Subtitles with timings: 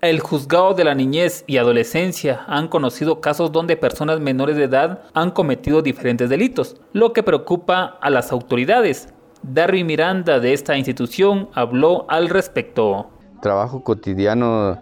[0.00, 5.02] El juzgado de la niñez y adolescencia han conocido casos donde personas menores de edad
[5.12, 9.08] han cometido diferentes delitos, lo que preocupa a las autoridades.
[9.42, 13.10] Darby Miranda de esta institución habló al respecto.
[13.42, 14.80] Trabajo cotidiano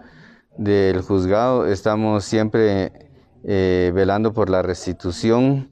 [0.58, 2.92] del juzgado, estamos siempre
[3.42, 5.70] eh, velando por la restitución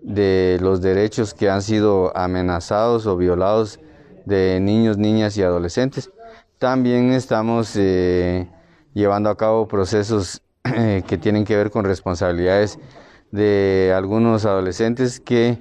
[0.00, 3.80] de los derechos que han sido amenazados o violados
[4.24, 6.10] de niños, niñas y adolescentes.
[6.58, 8.48] También estamos eh,
[8.94, 12.78] llevando a cabo procesos eh, que tienen que ver con responsabilidades
[13.30, 15.58] de algunos adolescentes que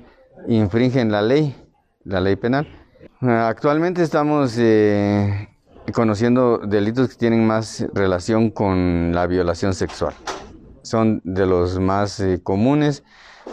[0.47, 1.55] infringen la ley,
[2.03, 2.67] la ley penal.
[3.21, 5.49] Actualmente estamos eh,
[5.93, 10.13] conociendo delitos que tienen más relación con la violación sexual.
[10.81, 13.03] Son de los más eh, comunes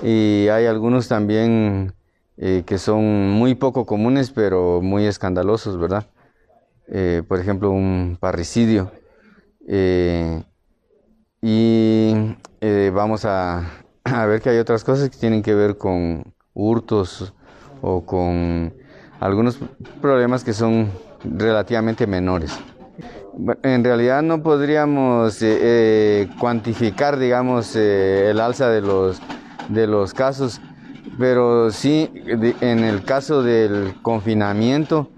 [0.03, 1.95] y hay algunos también
[2.37, 6.09] que son muy poco comunes pero muy escandalosos, ¿verdad?
[7.29, 8.91] por ejemplo, un parricidio.
[9.67, 10.43] Eh,
[11.41, 12.13] y
[12.61, 13.63] eh, vamos a,
[14.27, 17.33] ver que hay otras cosas que tienen que ver con hurtos
[17.81, 18.73] o con
[19.21, 19.59] algunos
[20.01, 20.91] problemas que son
[21.25, 22.53] relativamente menores.
[23.63, 29.21] En realidad no podríamos eh, cuantificar, digamos, el alza de los,
[29.69, 30.61] de los casos,
[31.19, 32.11] pero sí
[32.61, 35.11] en el caso del confinamiento,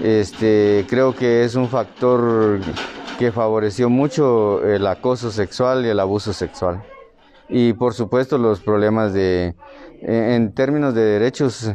[0.00, 2.60] este, creo que es un factor
[3.18, 6.82] que favoreció mucho el acoso sexual y el abuso sexual.
[7.48, 9.54] Y por supuesto los problemas de,
[10.00, 11.70] en términos de derechos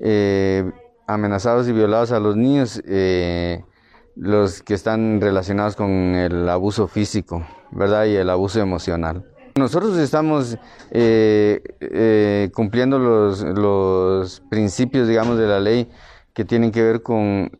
[0.00, 0.70] eh,
[1.06, 3.62] amenazados y violados a los niños, eh,
[4.14, 8.06] los que están relacionados con el abuso físico, ¿verdad?
[8.06, 9.26] Y el abuso emocional.
[9.56, 10.56] Nosotros estamos
[10.90, 15.90] eh, cumpliendo los, los, principios, digamos, de la ley
[16.32, 17.50] que tienen que ver con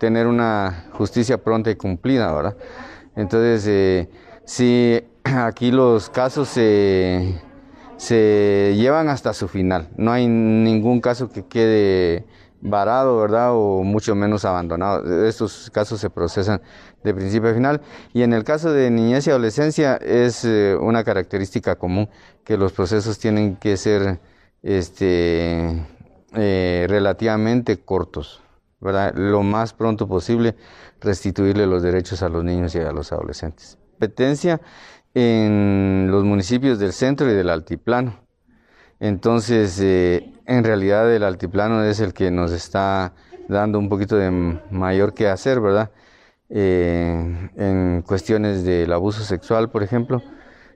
[0.00, 2.56] tener una justicia pronta y cumplida, ¿verdad?
[3.14, 4.08] Entonces, eh,
[4.44, 7.38] si aquí los casos se,
[7.98, 12.24] se llevan hasta su final, no hay ningún caso que quede
[12.62, 13.50] varado, ¿verdad?
[13.52, 15.26] O mucho menos abandonado.
[15.26, 16.62] Estos casos se procesan
[17.04, 17.80] de principio a final.
[18.14, 22.08] Y en el caso de niñez y adolescencia es eh, una característica común
[22.44, 24.18] que los procesos tienen que ser
[24.62, 25.86] este,
[26.34, 28.42] eh, relativamente cortos
[28.80, 30.56] lo más pronto posible
[31.00, 33.78] restituirle los derechos a los niños y a los adolescentes.
[33.92, 34.60] Competencia
[35.14, 38.20] en los municipios del centro y del altiplano.
[38.98, 43.14] Entonces, eh, en realidad el altiplano es el que nos está
[43.48, 44.30] dando un poquito de
[44.70, 45.90] mayor que hacer, ¿verdad?
[46.48, 50.22] Eh, en cuestiones del abuso sexual, por ejemplo,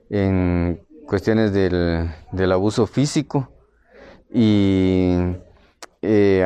[0.09, 3.51] en cuestiones del, del abuso físico
[4.33, 5.17] y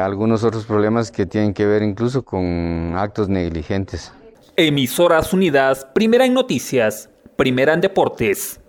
[0.09, 4.12] algunos otros problemas que tienen que ver incluso con actos negligentes.
[4.56, 8.59] Emisoras Unidas, primera en noticias, primera en deportes.